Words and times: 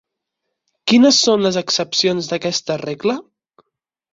Quines 0.91 1.19
són 1.27 1.45
les 1.47 1.59
excepcions 1.61 2.31
d'aquesta 2.33 2.79
regla? 2.85 3.19